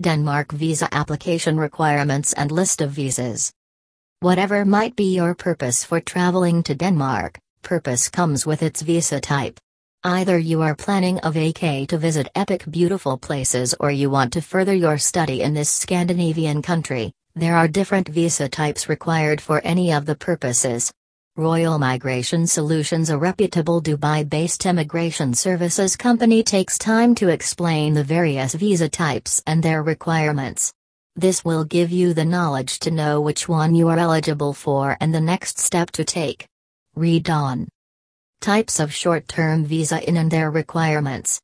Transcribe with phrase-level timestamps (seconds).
[0.00, 3.50] Denmark visa application requirements and list of visas.
[4.20, 9.58] Whatever might be your purpose for traveling to Denmark, purpose comes with its visa type.
[10.04, 14.42] Either you are planning a vacay to visit epic beautiful places or you want to
[14.42, 19.92] further your study in this Scandinavian country, there are different visa types required for any
[19.92, 20.92] of the purposes.
[21.38, 28.02] Royal Migration Solutions, a reputable Dubai based immigration services company, takes time to explain the
[28.02, 30.72] various visa types and their requirements.
[31.14, 35.14] This will give you the knowledge to know which one you are eligible for and
[35.14, 36.46] the next step to take.
[36.94, 37.68] Read on.
[38.40, 41.38] Types of short term visa in and their requirements.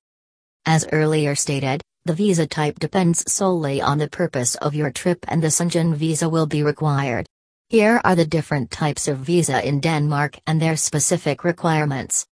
[0.65, 5.43] As earlier stated, the visa type depends solely on the purpose of your trip and
[5.43, 7.27] the Schengen visa will be required.
[7.73, 12.27] Here are the different types of visa in Denmark and their specific requirements.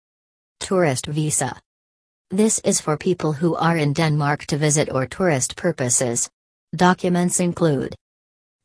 [0.59, 1.57] Tourist visa.
[2.29, 6.29] This is for people who are in Denmark to visit or tourist purposes.
[6.75, 7.95] Documents include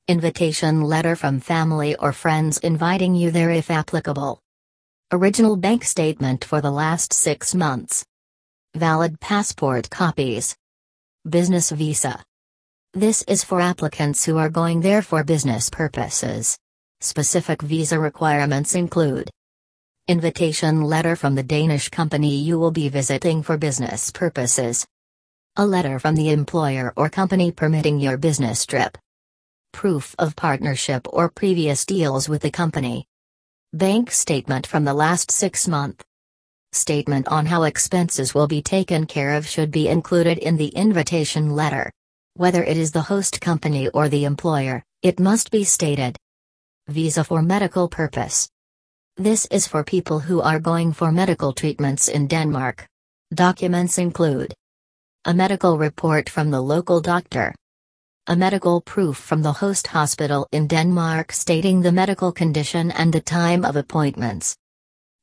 [0.08, 4.40] Invitation letter from family or friends inviting you there if applicable.
[5.12, 8.04] Original bank statement for the last six months.
[8.74, 10.56] Valid passport copies.
[11.22, 12.20] Business visa.
[12.94, 16.58] This is for applicants who are going there for business purposes.
[17.04, 19.28] Specific visa requirements include
[20.08, 24.86] Invitation letter from the Danish company you will be visiting for business purposes.
[25.56, 28.96] A letter from the employer or company permitting your business trip.
[29.70, 33.04] Proof of partnership or previous deals with the company.
[33.74, 36.02] Bank statement from the last six month.
[36.72, 41.50] Statement on how expenses will be taken care of should be included in the invitation
[41.50, 41.92] letter.
[42.32, 46.16] Whether it is the host company or the employer, it must be stated.
[46.88, 48.46] Visa for medical purpose.
[49.16, 52.86] This is for people who are going for medical treatments in Denmark.
[53.32, 54.52] Documents include
[55.24, 57.54] a medical report from the local doctor,
[58.26, 63.20] a medical proof from the host hospital in Denmark stating the medical condition and the
[63.22, 64.54] time of appointments,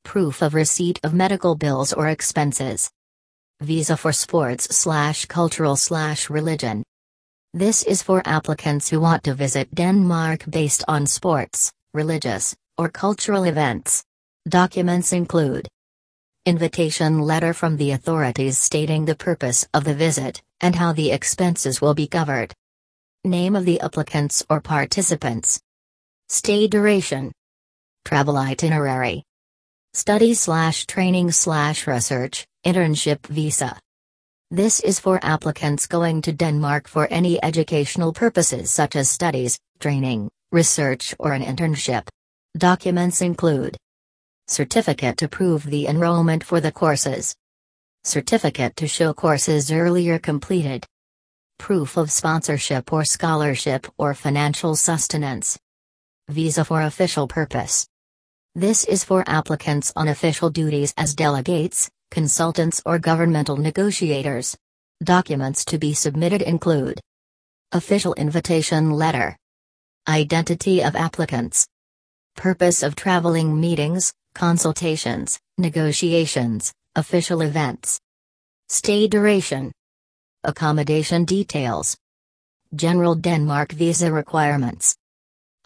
[0.03, 2.89] proof of receipt of medical bills or expenses,
[3.59, 6.81] visa for sports slash cultural slash religion.
[7.53, 13.43] This is for applicants who want to visit Denmark based on sports, religious, or cultural
[13.43, 14.05] events.
[14.47, 15.67] Documents include
[16.45, 21.81] Invitation letter from the authorities stating the purpose of the visit, and how the expenses
[21.81, 22.53] will be covered.
[23.25, 25.59] Name of the applicants or participants.
[26.29, 27.33] Stay duration.
[28.05, 29.25] Travel itinerary.
[29.93, 33.77] Study slash training slash research, internship visa.
[34.53, 40.29] This is for applicants going to Denmark for any educational purposes such as studies, training,
[40.51, 42.09] research, or an internship.
[42.57, 43.77] Documents include
[44.49, 47.33] Certificate to prove the enrollment for the courses,
[48.03, 50.85] Certificate to show courses earlier completed,
[51.57, 55.57] Proof of sponsorship or scholarship or financial sustenance,
[56.27, 57.87] Visa for official purpose.
[58.53, 64.55] This is for applicants on official duties as delegates, consultants or governmental negotiators.
[65.03, 66.99] Documents to be submitted include
[67.71, 69.35] Official invitation letter,
[70.07, 71.65] Identity of applicants,
[72.35, 77.99] Purpose of traveling meetings, consultations, negotiations, official events,
[78.67, 79.71] Stay duration,
[80.43, 81.97] Accommodation details,
[82.75, 84.95] General Denmark visa requirements.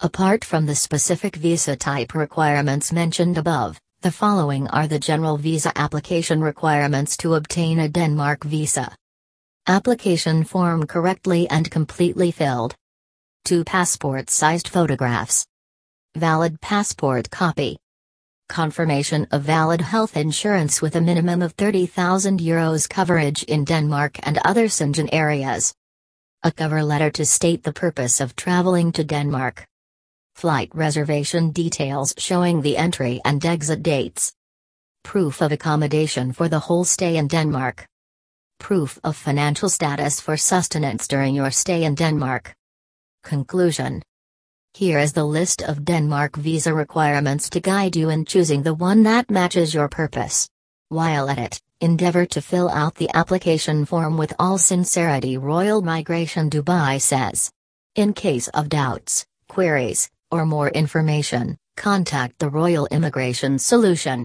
[0.00, 5.72] Apart from the specific visa type requirements mentioned above, the following are the general visa
[5.76, 8.94] application requirements to obtain a Denmark visa.
[9.66, 12.76] Application form correctly and completely filled.
[13.44, 15.46] Two passport sized photographs.
[16.14, 17.78] Valid passport copy.
[18.48, 24.38] Confirmation of valid health insurance with a minimum of 30,000 euros coverage in Denmark and
[24.44, 25.74] other Schengen areas.
[26.44, 29.66] A cover letter to state the purpose of traveling to Denmark.
[30.36, 34.34] Flight reservation details showing the entry and exit dates.
[35.02, 37.86] Proof of accommodation for the whole stay in Denmark.
[38.58, 42.54] Proof of financial status for sustenance during your stay in Denmark.
[43.24, 44.02] Conclusion
[44.74, 49.04] Here is the list of Denmark visa requirements to guide you in choosing the one
[49.04, 50.50] that matches your purpose.
[50.90, 55.38] While at it, endeavor to fill out the application form with all sincerity.
[55.38, 57.50] Royal Migration Dubai says.
[57.94, 64.24] In case of doubts, queries, or more information, contact the Royal Immigration Solution.